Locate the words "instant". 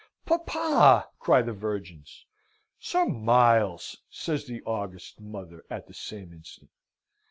6.33-6.71